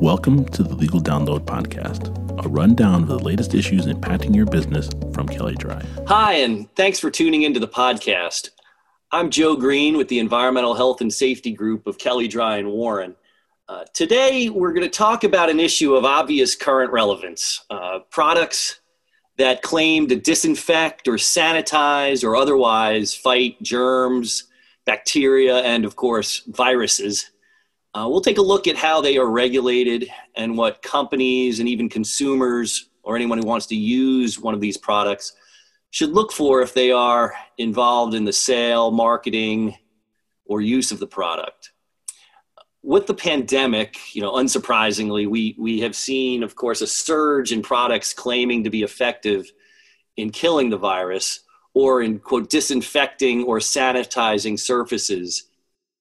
[0.00, 2.14] Welcome to the Legal Download Podcast,
[2.44, 5.86] a rundown of the latest issues impacting your business from Kelley Drye.
[6.06, 8.50] Hi, and thanks for tuning into the podcast.
[9.10, 13.16] I'm Joe Green with the Environmental Health and Safety Group of Kelley Drye and Warren.
[13.70, 18.80] Uh, today, we're going to talk about an issue of obvious current relevance uh, products
[19.38, 24.44] that claim to disinfect or sanitize or otherwise fight germs,
[24.84, 27.30] bacteria, and of course, viruses.
[27.96, 31.88] Uh, we'll take a look at how they are regulated and what companies and even
[31.88, 35.32] consumers or anyone who wants to use one of these products
[35.92, 39.74] should look for if they are involved in the sale, marketing,
[40.44, 41.72] or use of the product.
[42.82, 47.62] With the pandemic, you know, unsurprisingly, we, we have seen, of course, a surge in
[47.62, 49.50] products claiming to be effective
[50.18, 51.40] in killing the virus
[51.72, 55.44] or in, quote, disinfecting or sanitizing surfaces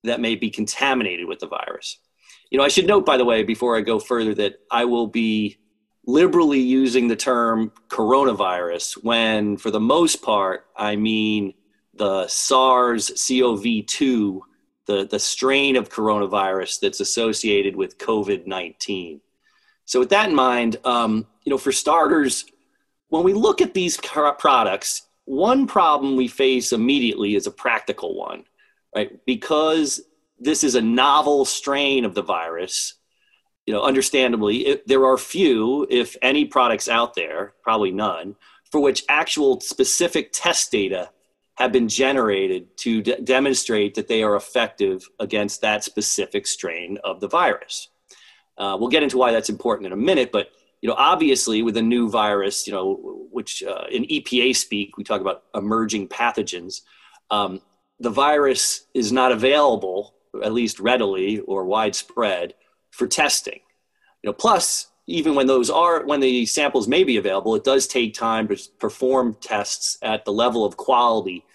[0.05, 2.00] that may be contaminated with the virus.
[2.50, 5.08] You know, I should note, by the way, before I go further, that I will
[5.08, 5.58] be
[6.06, 11.53] liberally using the term coronavirus when, for the most part, I mean
[11.95, 14.44] the SARS CoV 2,
[14.86, 19.22] the, the strain of coronavirus that's associated with COVID 19.
[19.86, 22.45] So, with that in mind, um, you know, for starters,
[23.09, 28.44] when we look at these products, one problem we face immediately is a practical one
[28.96, 29.20] right?
[29.26, 30.02] Because
[30.40, 32.96] this is a novel strain of the virus,
[33.66, 38.36] you know, understandably, it, there are few, if any, products out there, probably none,
[38.72, 41.10] for which actual specific test data
[41.56, 47.28] have been generated to demonstrate that they are effective against that specific strain of the
[47.28, 47.90] virus.
[48.58, 50.50] Uh, we'll get into why that's important in a minute, but
[50.82, 55.04] you know, obviously, with a new virus, you know, which uh, in EPA speak we
[55.04, 56.82] talk about emerging pathogens.
[57.32, 57.62] Um,
[58.00, 62.54] the virus is not available, at least readily or widespread,
[62.92, 63.60] for testing.
[64.22, 67.88] You know, plus, even when those are when the samples may be available, it does
[67.88, 71.45] take time to perform tests at the level of quality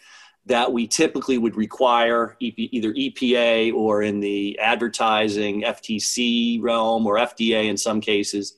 [0.47, 7.69] that we typically would require either EPA or in the advertising FTC realm or FDA
[7.69, 8.55] in some cases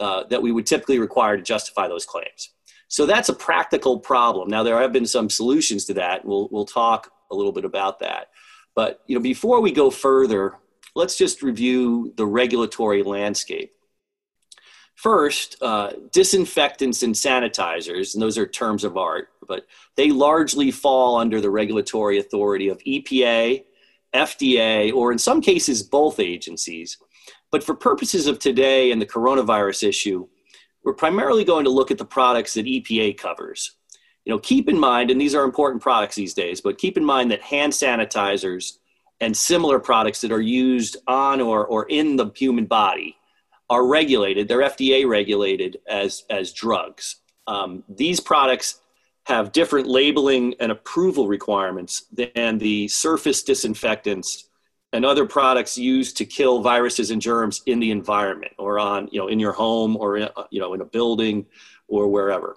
[0.00, 2.50] uh, that we would typically require to justify those claims.
[2.88, 4.48] So that's a practical problem.
[4.48, 6.24] Now there have been some solutions to that.
[6.24, 8.28] We'll we'll talk a little bit about that.
[8.74, 10.54] But you know, before we go further,
[10.94, 13.72] let's just review the regulatory landscape.
[14.94, 21.16] First, uh, disinfectants and sanitizers, and those are terms of art, but they largely fall
[21.16, 23.64] under the regulatory authority of EPA,
[24.14, 26.98] FDA, or in some cases, both agencies.
[27.50, 30.28] But for purposes of today and the coronavirus issue,
[30.84, 33.76] we're primarily going to look at the products that EPA covers
[34.30, 37.04] you know, keep in mind, and these are important products these days, but keep in
[37.04, 38.78] mind that hand sanitizers
[39.20, 43.16] and similar products that are used on or, or in the human body
[43.68, 44.46] are regulated.
[44.46, 47.16] They're FDA regulated as, as drugs.
[47.48, 48.78] Um, these products
[49.24, 54.48] have different labeling and approval requirements than the surface disinfectants
[54.92, 59.18] and other products used to kill viruses and germs in the environment or on, you
[59.18, 61.46] know, in your home or, in, you know, in a building
[61.88, 62.56] or wherever.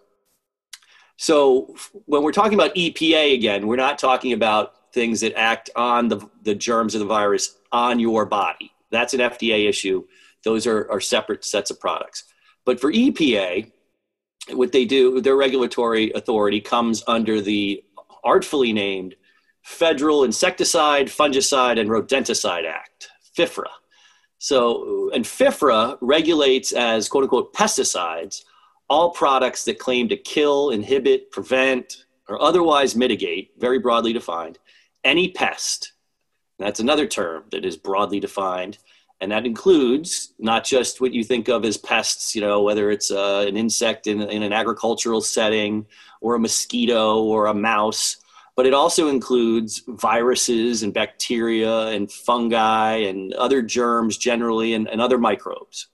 [1.23, 1.73] So
[2.03, 6.29] when we're talking about EPA again, we're not talking about things that act on the,
[6.41, 8.73] the germs of the virus on your body.
[8.91, 10.03] That's an FDA issue.
[10.43, 12.25] Those are, are separate sets of products.
[12.65, 13.71] But for EPA,
[14.51, 17.81] what they do, their regulatory authority comes under the
[18.25, 19.15] artfully named
[19.61, 23.07] Federal Insecticide, Fungicide, and Rodenticide Act,
[23.37, 23.69] FIFRA.
[24.39, 28.43] So, and FIFRA regulates as quote unquote pesticides
[28.89, 34.59] all products that claim to kill, inhibit, prevent, or otherwise mitigate, very broadly defined,
[35.03, 35.93] any pest.
[36.59, 38.77] That's another term that is broadly defined.
[39.21, 43.09] And that includes not just what you think of as pests, you know, whether it's
[43.09, 45.85] uh, an insect in, in an agricultural setting
[46.19, 48.17] or a mosquito or a mouse,
[48.55, 55.01] but it also includes viruses and bacteria and fungi and other germs generally and, and
[55.01, 55.87] other microbes.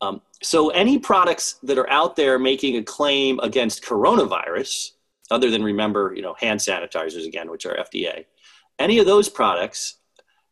[0.00, 4.92] Um, so any products that are out there making a claim against coronavirus,
[5.30, 8.24] other than remember, you know, hand sanitizers again, which are FDA,
[8.78, 9.96] any of those products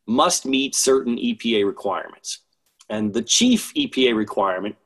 [0.06, 2.40] must meet certain EPA requirements.
[2.90, 4.76] And the chief EPA requirement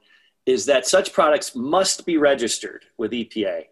[0.46, 3.66] is that such products must be registered with EPA.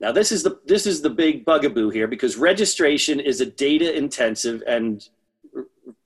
[0.00, 3.96] Now, this is the this is the big bugaboo here because registration is a data
[3.96, 5.08] intensive and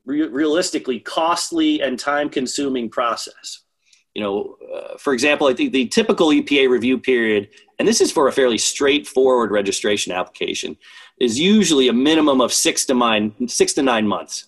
[0.07, 3.65] re- realistically costly and time consuming process
[4.17, 8.11] you know, uh, for example, I think the typical EPA review period, and this is
[8.11, 10.79] for a fairly straightforward registration application,
[11.21, 14.47] is usually a minimum of six to nine, six to nine months.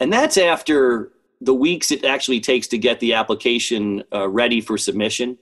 [0.00, 4.78] And that's after the weeks it actually takes to get the application uh, ready for
[4.78, 5.36] submission,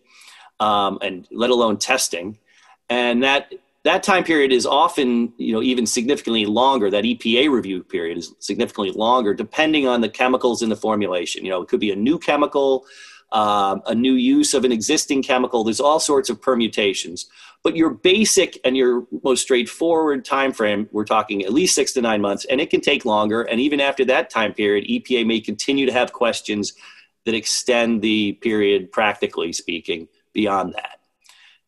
[0.58, 2.36] um, and let alone testing,
[2.90, 3.52] and that
[3.84, 6.90] that time period is often you know even significantly longer.
[6.90, 11.44] That epa review period is significantly longer depending on the chemicals in the formulation.
[11.44, 12.84] You know it could be a new chemical
[13.32, 15.62] um, a new use of an existing chemical.
[15.62, 17.26] There's all sorts of permutations.
[17.62, 22.00] But your basic and your most straightforward time frame we're talking at least six to
[22.00, 23.42] nine months and it can take longer.
[23.42, 26.72] And even after that time period epa may continue to have questions
[27.26, 30.97] that extend the period practically speaking beyond that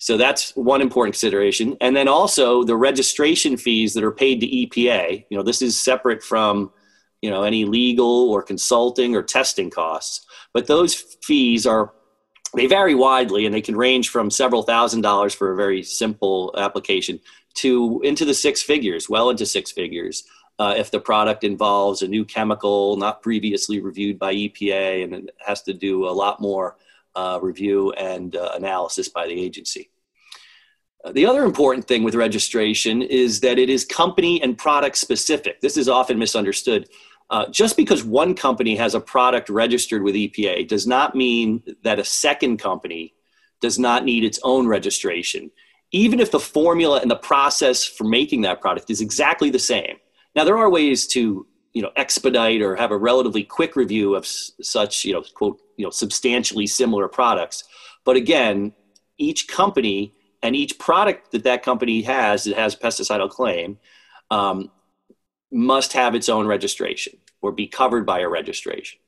[0.00, 1.76] so that's one important consideration.
[1.82, 5.26] And then also the registration fees that are paid to EPA.
[5.29, 6.73] You know, this is separate from,
[7.20, 10.25] you know, any legal or consulting or testing costs.
[10.55, 11.93] But those fees are
[12.56, 16.55] they vary widely and they can range from several thousand dollars for a very simple
[16.56, 17.20] application
[17.56, 20.25] to into the six figures, well into six figures.
[20.58, 25.35] Uh, if the product involves a new chemical not previously reviewed by EPA and it
[25.44, 26.76] has to do a lot more
[27.14, 29.90] uh, review and uh, analysis by the agency.
[31.04, 35.60] Uh, the other important thing with registration is that it is company and product specific.
[35.60, 36.88] This is often misunderstood.
[37.30, 42.00] Uh, just because one company has a product registered with EPA does not mean that
[42.00, 43.14] a second company
[43.60, 45.50] does not need its own registration,
[45.92, 49.96] even if the formula and the process for making that product is exactly the same.
[50.34, 54.25] Now, there are ways to you know expedite or have a relatively quick review of
[54.25, 57.64] s- such you know quote you know substantially similar products
[58.05, 58.72] but again
[59.19, 63.78] each company and each product that that company has that has pesticidal claim
[64.31, 64.70] um,
[65.50, 69.00] must have its own registration or be covered by a registration.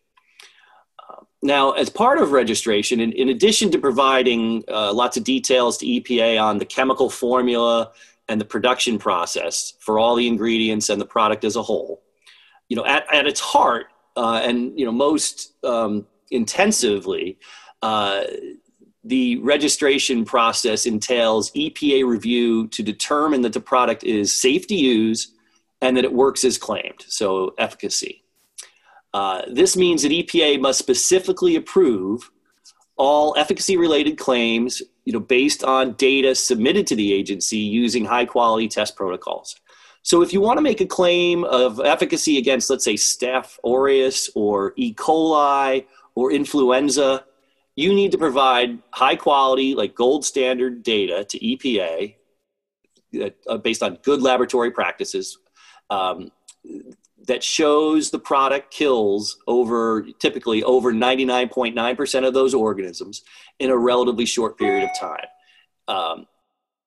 [0.99, 5.79] Uh, now, as part of registration, in, in addition to providing uh, lots of details
[5.79, 7.93] to EPA on the chemical formula
[8.29, 12.03] and the production process for all the ingredients and the product as a whole,
[12.73, 17.39] you know, at, at its heart, uh, and you know, most um, intensively,
[17.83, 18.23] uh,
[19.05, 25.35] the registration process entails EPA review to determine that the product is safe to use
[25.83, 28.25] and that it works as claimed, so efficacy.
[29.13, 32.31] Uh, this means that EPA must specifically approve
[32.97, 38.25] all efficacy related claims you know, based on data submitted to the agency using high
[38.25, 39.57] quality test protocols.
[40.03, 44.29] So if you want to make a claim of efficacy against, let's say, Staph aureus
[44.35, 44.93] or E.
[44.95, 47.25] coli or influenza,
[47.77, 52.17] you need to provide high quality, like gold standard data to EPA
[53.49, 55.39] uh, based on good laboratory practices
[55.91, 56.31] um,
[57.27, 63.23] that shows the product kills over typically over 99.9% of those organisms
[63.59, 65.27] in a relatively short period of time.
[65.89, 66.27] Um,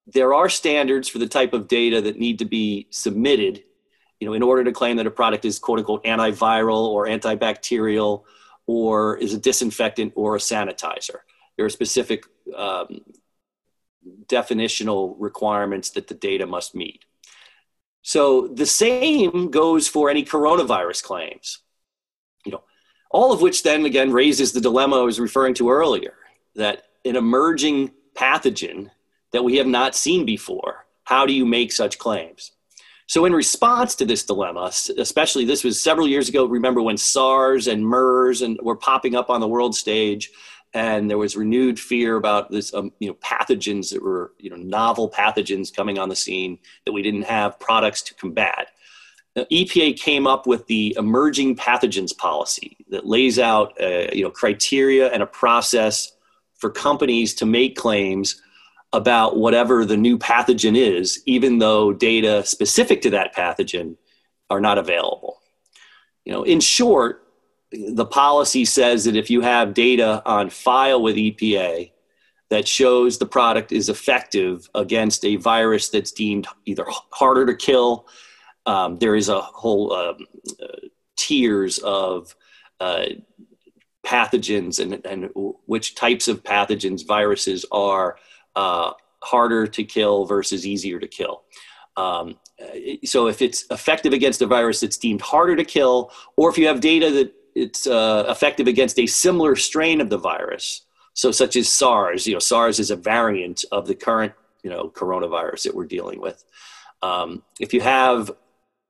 [0.08, 3.64] there are standards for the type of data that need to be submitted
[4.20, 8.24] you know in order to claim that a product is quote unquote antiviral or antibacterial
[8.68, 11.20] or is a disinfectant or a sanitizer.
[11.56, 12.26] There are specific
[12.56, 13.02] um,
[14.28, 17.06] definitional requirements that the data must meet.
[18.02, 21.60] So the same goes for any coronavirus claims.
[22.46, 22.64] You know,
[23.10, 26.14] all of which then again raises the dilemma I was referring to earlier
[26.56, 28.90] that an emerging pathogen
[29.36, 32.54] that we have not seen before, how do you make such claims?
[33.08, 37.68] So, in response to this dilemma, especially this was several years ago, remember when SARS
[37.68, 40.32] and MERS and were popping up on the world stage,
[40.74, 44.56] and there was renewed fear about this, um, you know, pathogens that were, you know,
[44.56, 48.70] novel pathogens coming on the scene that we didn't have products to combat.
[49.38, 55.12] EPA came up with the emerging pathogens policy that lays out, uh, you know, criteria
[55.12, 56.14] and a process
[56.56, 58.42] for companies to make claims
[58.96, 63.98] about whatever the new pathogen is, even though data specific to that pathogen
[64.50, 65.42] are not available.
[66.24, 67.28] You know, in short,
[67.72, 71.92] the policy says that if you have data on file with EPA
[72.50, 78.08] that shows the product is effective against a virus that's deemed either harder to kill,
[78.66, 80.14] um, there is a whole uh,
[81.18, 82.34] tiers of
[82.80, 83.06] uh,
[84.06, 85.30] pathogens and, and
[85.66, 88.18] which types of pathogens viruses are
[88.56, 88.92] uh,
[89.24, 91.44] harder to kill versus easier to kill.
[91.98, 92.38] Um,
[93.04, 96.68] so if it's effective against a virus that's deemed harder to kill, or if you
[96.68, 100.82] have data that it's uh, effective against a similar strain of the virus,
[101.14, 104.34] so such as SARS, you know, SARS is a variant of the current,
[104.64, 106.44] you know, coronavirus that we're dealing with.
[107.02, 108.32] Um, if you have,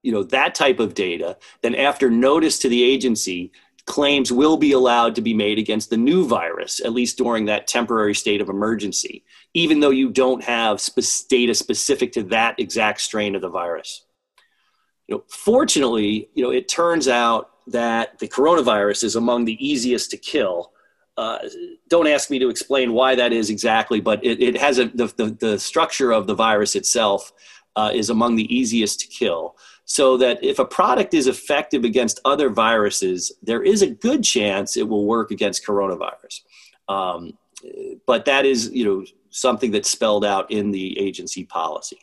[0.01, 3.51] you know, that type of data, then after notice to the agency,
[3.85, 7.67] claims will be allowed to be made against the new virus, at least during that
[7.67, 9.23] temporary state of emergency,
[9.53, 10.81] even though you don't have
[11.29, 14.05] data specific to that exact strain of the virus.
[15.07, 20.11] You know, fortunately, you know, it turns out that the coronavirus is among the easiest
[20.11, 20.71] to kill.
[21.17, 21.39] Uh,
[21.87, 25.07] don't ask me to explain why that is exactly, but it, it has a, the,
[25.15, 27.31] the, the, structure of the virus itself
[27.75, 29.55] uh, is among the easiest to kill.
[29.85, 34.77] So that if a product is effective against other viruses, there is a good chance
[34.77, 36.41] it will work against coronavirus.
[36.89, 37.37] Um,
[38.05, 41.99] but that is, you know, something that's spelled out in the agency policy.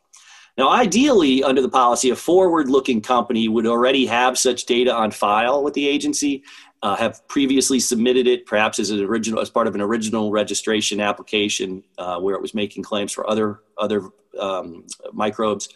[0.59, 5.11] Now, ideally, under the policy, a forward looking company would already have such data on
[5.11, 6.43] file with the agency,
[6.83, 11.01] uh, have previously submitted it, perhaps as, an original, as part of an original registration
[11.01, 15.71] application uh, where it was making claims for other, other um, microbes,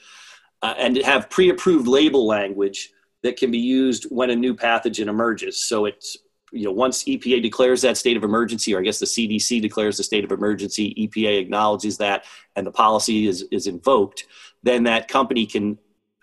[0.63, 2.91] uh, and have pre approved label language
[3.23, 5.65] that can be used when a new pathogen emerges.
[5.65, 6.17] So it's
[6.53, 9.97] you know, once EPA declares that state of emergency, or I guess the CDC declares
[9.97, 14.27] the state of emergency, EPA acknowledges that, and the policy is, is invoked,
[14.63, 15.79] then that company can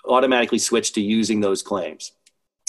[0.05, 2.13] automatically switch to using those claims.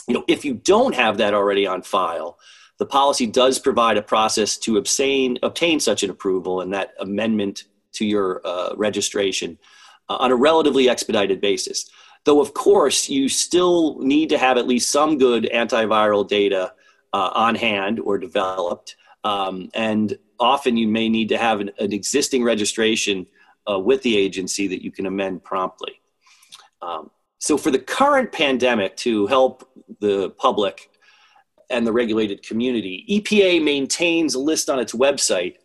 [0.06, 2.38] You know, if you don't have that already on file,
[2.78, 7.64] the policy does provide a process to obtain, obtain such an approval and that amendment
[7.92, 9.59] to your uh, registration
[10.08, 11.88] on a relatively expedited basis.
[12.25, 16.73] Though, of course, you still need to have at least some good antiviral data
[17.12, 18.96] uh, on hand or developed.
[19.25, 23.26] Um, and often you may need to have an, an existing registration
[23.70, 26.00] uh, with the agency that you can amend promptly.
[26.82, 29.68] Um, so, for the current pandemic, to help
[30.00, 30.90] the public
[31.70, 35.56] and the regulated community, EPA maintains a list on its website,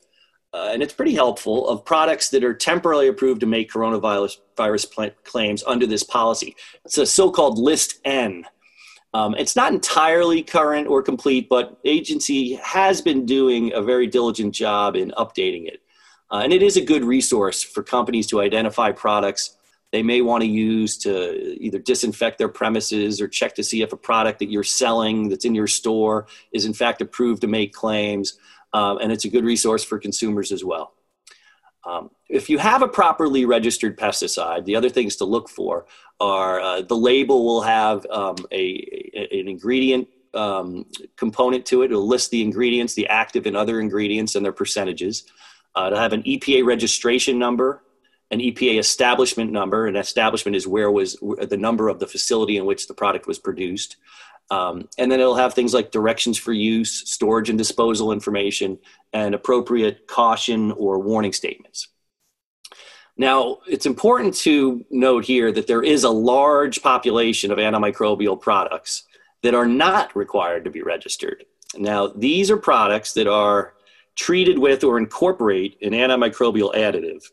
[0.53, 4.86] uh, and it's pretty helpful, of products that are temporarily approved to make coronavirus virus
[4.86, 6.56] pl- claims under this policy.
[6.86, 8.46] It's a so called List N.
[9.13, 14.53] Um, it's not entirely current or complete, but agency has been doing a very diligent
[14.53, 15.82] job in updating it.
[16.32, 19.58] Uh, and it is a good resource for companies to identify products
[19.91, 23.91] they may want to use to either disinfect their premises or check to see if
[23.91, 27.74] a product that you're selling that's in your store is in fact approved to make
[27.74, 28.38] claims.
[28.74, 30.94] Um, and it's a good resource for consumers as well.
[31.86, 35.86] Um, if you have a properly registered pesticide, the other things to look for
[36.20, 40.86] are uh, the label will have um, a, a, an ingredient um,
[41.16, 41.86] component to it.
[41.92, 45.24] It'll list the ingredients, the active and other ingredients, and their percentages.
[45.76, 47.84] Uh, it'll have an EPA registration number,
[48.32, 49.88] an EPA establishment number.
[49.88, 53.40] An establishment is where was the number of the facility in which the product was
[53.40, 53.98] produced.
[54.51, 58.79] Um, and then it'll have things like directions for use, storage and disposal information,
[59.13, 61.88] and appropriate caution or warning statements.
[63.15, 69.03] Now, it's important to note here that there is a large population of antimicrobial products
[69.44, 71.46] that are not required to be registered.
[71.77, 73.74] Now, these are products that are
[74.15, 77.24] treated with or incorporate an antimicrobial additive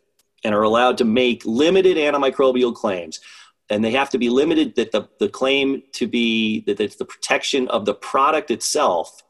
[0.45, 3.21] and are allowed to make limited antimicrobial claims
[3.69, 7.05] and they have to be limited that the, the claim to be that it's the
[7.05, 9.23] protection of the product itself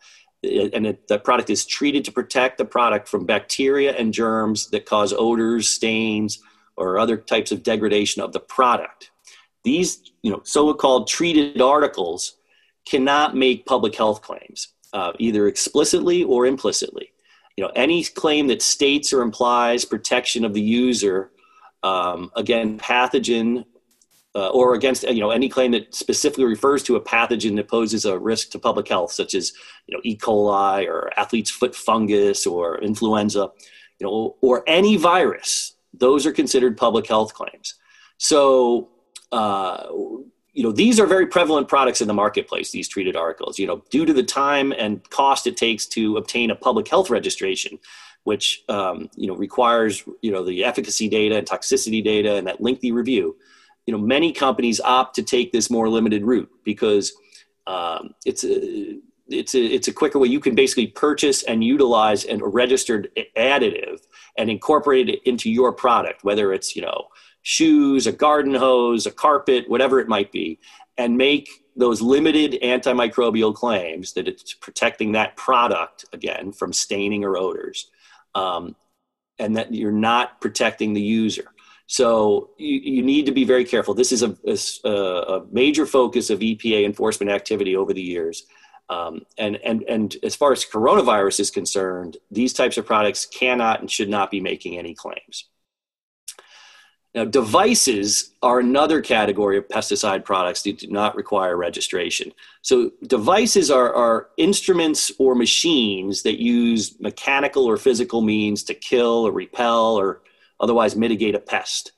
[0.42, 4.86] and it, the product is treated to protect the product from bacteria and germs that
[4.86, 6.40] cause odors stains
[6.76, 9.10] or other types of degradation of the product.
[9.64, 12.36] These you know so-called treated articles
[12.86, 17.12] cannot make public health claims uh, either explicitly or implicitly.
[17.56, 21.30] You know any claim that states or implies protection of the user
[21.82, 23.64] um, again pathogen
[24.36, 28.04] uh, or against you know any claim that specifically refers to a pathogen that poses
[28.04, 29.52] a risk to public health, such as
[29.86, 30.14] you know E.
[30.14, 33.50] coli or athlete's foot fungus or influenza,
[33.98, 35.72] you know, or any virus.
[35.94, 37.74] Those are considered public health claims.
[38.18, 38.90] So.
[39.32, 39.88] Uh,
[40.52, 43.82] you know these are very prevalent products in the marketplace these treated articles you know
[43.90, 47.78] due to the time and cost it takes to obtain a public health registration
[48.22, 52.62] which um, you know requires you know the efficacy data and toxicity data and that
[52.62, 53.36] lengthy review
[53.86, 57.12] you know many companies opt to take this more limited route because
[57.66, 60.28] um, it's a it's a it's a quicker way.
[60.28, 64.00] You can basically purchase and utilize a registered additive
[64.36, 67.08] and incorporate it into your product whether it's you know
[67.42, 70.58] shoes a garden hose a carpet whatever it might be
[70.98, 77.36] and make those limited antimicrobial claims that it's protecting that product again from staining or
[77.36, 77.90] odors
[78.34, 78.74] um,
[79.38, 81.46] and that you're not protecting the user
[81.86, 83.94] so you, you need to be very careful.
[83.94, 84.36] This is a,
[84.84, 88.44] a, a major focus of EPA enforcement activity over the years.
[88.88, 93.80] Um, and, and, and as far as coronavirus is concerned, these types of products cannot
[93.80, 95.48] and should not be making any claims.
[97.14, 102.30] Now, devices are another category of pesticide products that do not require registration.
[102.60, 109.26] So, devices are, are instruments or machines that use mechanical or physical means to kill
[109.26, 110.20] or repel or
[110.60, 111.92] otherwise mitigate a pest.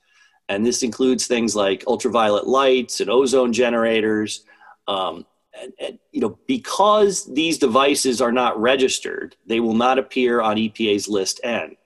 [0.49, 4.45] And this includes things like ultraviolet lights and ozone generators.
[4.87, 5.27] Um,
[5.61, 10.57] and, and, you know, because these devices are not registered, they will not appear on
[10.57, 11.77] EPA's list N.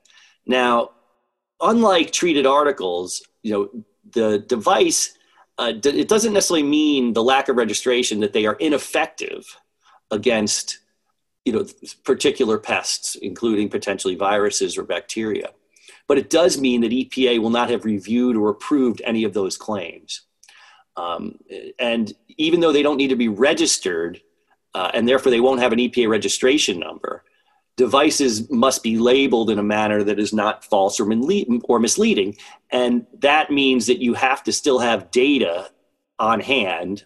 [0.47, 0.91] Now,
[1.61, 5.17] unlike treated articles, you know, the device
[5.59, 9.59] uh, it doesn't necessarily mean the lack of registration that they are ineffective
[10.11, 10.79] against
[11.45, 11.67] you know
[12.05, 15.51] particular pests including potentially viruses or bacteria
[16.13, 19.57] but it does mean that epa will not have reviewed or approved any of those
[19.57, 20.23] claims
[20.97, 21.39] um,
[21.79, 24.21] and even though they don't need to be registered
[24.75, 27.25] uh, and therefore they won't have an epa registration number
[27.77, 31.11] devices must be labeled in a manner that is not false or,
[31.65, 32.37] or misleading.
[32.71, 35.71] And that means that you have to still have data
[36.19, 37.05] on hand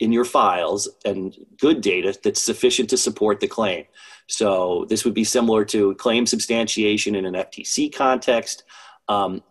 [0.00, 3.84] in your files and good data that's sufficient to support the claim.
[4.26, 8.64] So this would be similar to claim substantiation in an FTC context.
[9.08, 9.42] Um,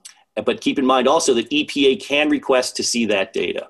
[0.44, 3.70] but keep in mind also that EPA can request to see that data.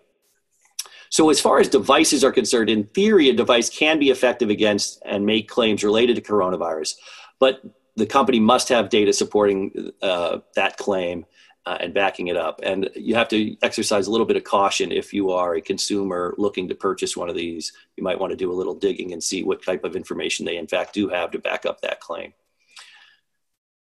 [1.09, 5.01] So, as far as devices are concerned, in theory, a device can be effective against
[5.05, 6.95] and make claims related to coronavirus,
[7.39, 7.61] but
[7.95, 11.25] the company must have data supporting uh, that claim
[11.65, 12.59] uh, and backing it up.
[12.63, 16.35] And you have to exercise a little bit of caution if you are a consumer
[16.37, 17.73] looking to purchase one of these.
[17.97, 20.57] You might want to do a little digging and see what type of information they,
[20.57, 22.33] in fact, do have to back up that claim.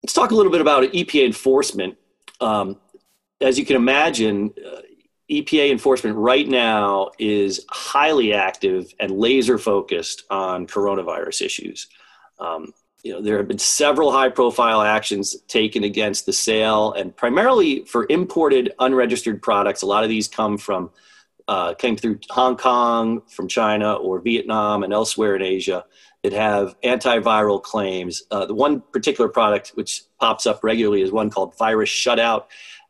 [0.03, 1.97] Let's talk a little bit about EPA enforcement.
[2.39, 2.77] Um,
[3.41, 4.81] as you can imagine, uh,
[5.29, 11.87] EPA enforcement right now is highly active and laser focused on coronavirus issues.
[12.39, 12.73] Um,
[13.05, 17.85] you know, there have been several high profile actions taken against the sale and primarily
[17.85, 19.83] for imported unregistered products.
[19.83, 20.89] A lot of these come from,
[21.47, 25.85] uh, came through Hong Kong, from China or Vietnam and elsewhere in Asia
[26.23, 28.23] that have antiviral claims.
[28.31, 32.45] Uh, the one particular product which pops up regularly is one called Virus Shutout.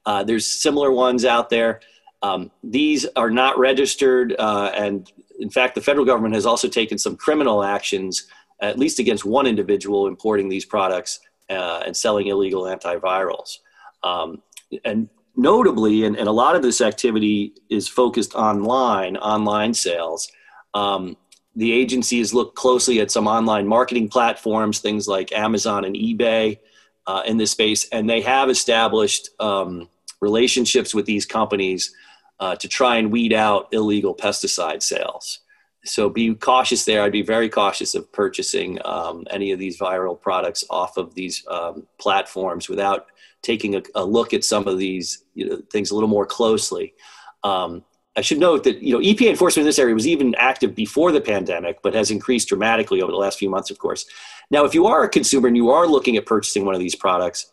[0.05, 1.81] Uh, there's similar ones out there.
[2.21, 6.97] Um, these are not registered, uh, and in fact, the federal government has also taken
[6.97, 8.27] some criminal actions,
[8.61, 13.57] at least against one individual importing these products uh, and selling illegal antivirals.
[14.03, 14.41] Um,
[14.83, 20.31] and notably, and, and, a lot of this activity is focused online, online sales.
[20.73, 21.17] Um,
[21.55, 26.59] the agency has looked closely at some online marketing platforms, things like Amazon and eBay
[27.07, 29.87] uh, in this space, and they have established um,
[30.21, 31.93] relationships with these companies
[32.39, 35.39] uh, to try and weed out illegal pesticide sales.
[35.85, 37.03] So be cautious there.
[37.03, 41.45] I'd be very cautious of purchasing um, any of these viral products off of these
[41.47, 43.07] um, platforms without
[43.41, 46.95] taking a, a, look at some of these you know, things a little more closely.
[47.43, 47.83] Um,
[48.17, 51.11] I should note that you know EPA enforcement in this area was even active before
[51.11, 54.05] the pandemic, but has increased dramatically over the last few months, of course.
[54.49, 56.95] Now, if you are a consumer and you are looking at purchasing one of these
[56.95, 57.51] products,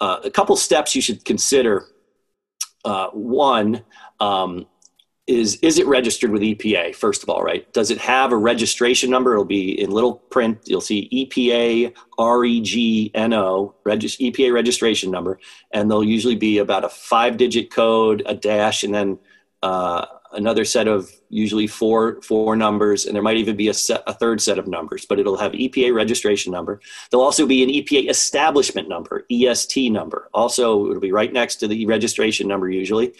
[0.00, 1.86] uh, a couple steps you should consider.
[2.84, 3.82] Uh, one,
[4.20, 4.66] um,
[5.30, 7.72] is is it registered with EPA first of all, right?
[7.72, 9.32] Does it have a registration number?
[9.32, 10.58] It'll be in little print.
[10.64, 15.38] You'll see EPA REGNO regis- EPA registration number,
[15.70, 19.18] and there'll usually be about a five-digit code, a dash, and then
[19.62, 24.02] uh, another set of usually four four numbers, and there might even be a, set,
[24.08, 25.06] a third set of numbers.
[25.06, 26.80] But it'll have EPA registration number.
[27.10, 30.28] There'll also be an EPA establishment number, EST number.
[30.34, 33.12] Also, it'll be right next to the registration number usually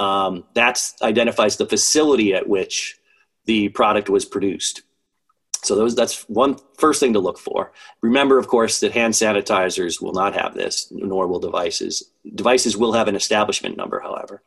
[0.00, 2.98] um, that identifies the facility at which
[3.44, 4.82] the product was produced.
[5.62, 7.72] So those that's one first thing to look for.
[8.00, 12.02] Remember, of course, that hand sanitizers will not have this, nor will devices.
[12.34, 14.42] Devices will have an establishment number, however.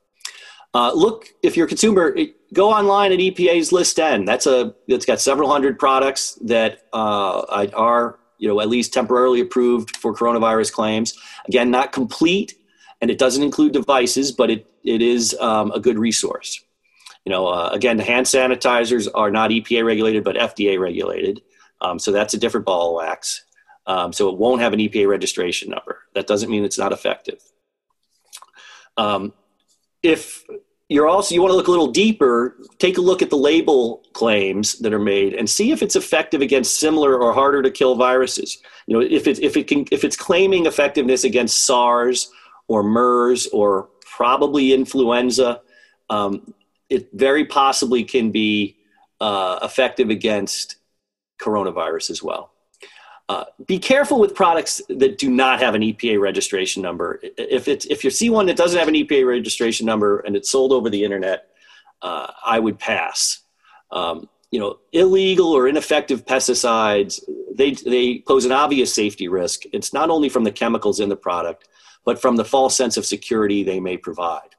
[0.74, 2.18] Uh, look, if you're a consumer,
[2.52, 4.26] go online at EPA's List N.
[4.26, 9.40] That's a it's got several hundred products that uh, are you know at least temporarily
[9.40, 11.14] approved for coronavirus claims.
[11.48, 12.56] Again, not complete,
[13.02, 16.64] and it doesn't include devices, but it it is um, a good resource.
[17.26, 21.42] You know, uh, again, the hand sanitizers are not EPA regulated, but FDA regulated.
[21.82, 23.46] Um, so that's a different ball of wax.
[23.86, 26.00] Um, so it won't have an EPA registration number.
[26.16, 27.40] That doesn't mean it's not effective.
[28.98, 29.34] Um,
[30.02, 30.44] if
[30.90, 34.04] you're also you want to look a little deeper, take a look at the label
[34.14, 37.96] claims that are made and see if it's effective against similar or harder to kill
[37.96, 38.60] viruses.
[38.86, 42.32] You know, if it if it can if it's claiming effectiveness against SARS
[42.68, 45.62] or MERS or probably influenza.
[46.10, 46.54] Um,
[46.90, 48.78] it very possibly can be
[49.20, 50.76] uh, effective against
[51.42, 52.52] coronavirus as well.
[53.30, 57.20] Uh, be careful with products that do not have an EPA registration number.
[57.38, 60.52] If, it's, if you see one that doesn't have an EPA registration number and it's
[60.52, 61.48] sold over the internet,
[62.02, 63.40] uh, I would pass.
[63.92, 67.22] Um, you know, illegal or ineffective pesticides,
[67.56, 69.64] they, they pose an obvious safety risk.
[69.74, 71.68] It's not only from the chemicals in the product,
[72.06, 74.56] but from the false sense of security they may provide.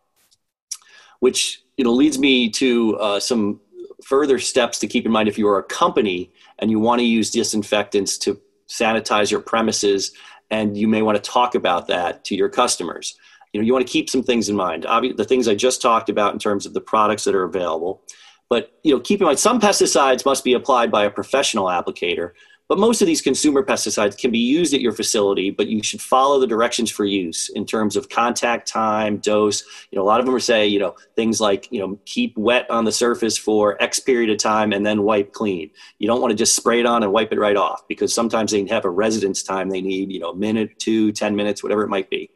[1.20, 3.60] Which you know leads me to uh, some
[4.02, 7.04] further steps to keep in mind if you are a company and you want to
[7.04, 10.12] use disinfectants to sanitize your premises
[10.50, 13.18] and you may want to talk about that to your customers.
[13.52, 14.84] You know you want to keep some things in mind.
[14.86, 18.02] Obviously, the things i just talked about in terms of the products that are available.
[18.48, 22.32] But you know keep in mind some pesticides must be applied by a professional applicator
[22.68, 26.00] but most of these consumer pesticides can be used at your facility, but you should
[26.00, 29.62] follow the directions for use in terms of contact time, dose.
[29.90, 32.36] You know, a lot of them are say, you know, things like, you know, keep
[32.38, 35.70] wet on the surface for X period of time and then wipe clean.
[35.98, 38.50] You don't want to just spray it on and wipe it right off because sometimes
[38.50, 41.82] they have a residence time they need, you know, a minute, two, ten minutes, whatever
[41.82, 42.30] it might be.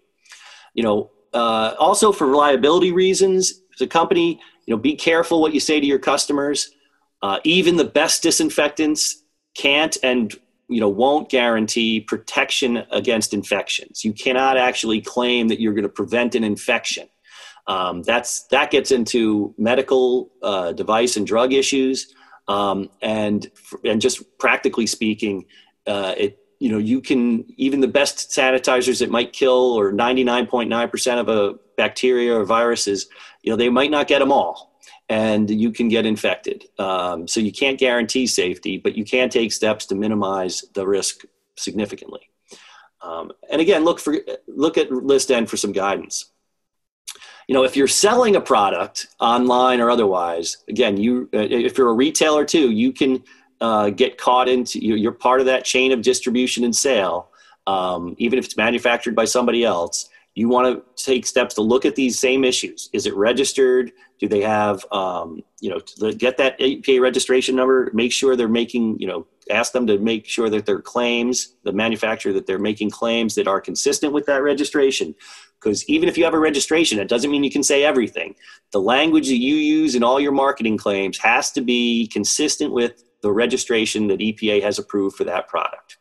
[0.74, 5.54] You know, uh, also for reliability reasons, as a company, you know, be careful what
[5.54, 6.70] you say to your customers.
[7.22, 10.34] Uh, even the best disinfectants can't and
[10.68, 14.04] you know won't guarantee protection against infections.
[14.04, 17.08] You cannot actually claim that you're going to prevent an infection.
[17.66, 22.14] Um, that's that gets into medical uh, device and drug issues,
[22.46, 23.50] um, and
[23.84, 25.46] and just practically speaking,
[25.86, 31.20] uh, it you know you can even the best sanitizers that might kill or 99.9%
[31.20, 33.06] of a bacteria or viruses,
[33.42, 34.67] you know they might not get them all
[35.08, 36.66] and you can get infected.
[36.78, 41.24] Um, so you can't guarantee safety, but you can take steps to minimize the risk
[41.56, 42.30] significantly.
[43.00, 44.16] Um, and again, look for
[44.48, 46.26] look at ListN for some guidance.
[47.46, 51.88] You know, if you're selling a product online or otherwise, again, you uh, if you're
[51.88, 53.22] a retailer too, you can
[53.60, 57.30] uh, get caught into you're part of that chain of distribution and sale,
[57.66, 61.84] um, even if it's manufactured by somebody else you want to take steps to look
[61.84, 62.88] at these same issues.
[62.92, 63.90] Is it registered?
[64.20, 65.80] Do they have, um, you know,
[66.12, 67.90] get that EPA registration number?
[67.92, 71.72] Make sure they're making, you know, ask them to make sure that their claims, the
[71.72, 75.12] manufacturer, that they're making claims that are consistent with that registration.
[75.58, 78.36] Because even if you have a registration, it doesn't mean you can say everything.
[78.70, 83.02] The language that you use in all your marketing claims has to be consistent with
[83.22, 85.98] the registration that EPA has approved for that product.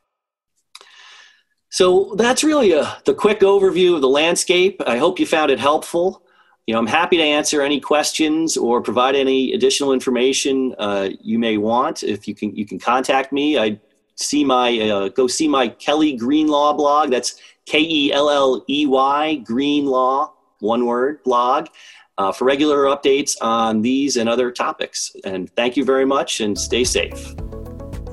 [1.78, 4.82] So that's really a, the quick overview of the landscape.
[4.88, 6.24] I hope you found it helpful.
[6.66, 11.38] You know, I'm happy to answer any questions or provide any additional information uh, you
[11.38, 12.02] may want.
[12.02, 13.60] If you can, you can contact me.
[13.60, 13.80] I
[14.16, 17.12] see my uh, go see my Kelley Greenlaw blog.
[17.12, 21.68] That's K E L L E Y Greenlaw, one word blog,
[22.18, 25.16] uh, for regular updates on these and other topics.
[25.26, 27.36] And thank you very much, and stay safe.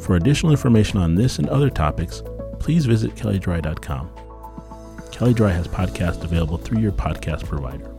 [0.01, 2.23] For additional information on this and other topics
[2.65, 4.09] please visit kelleydrye.com.
[5.13, 7.94] Kelley Drye has podcasts available through your podcast provider.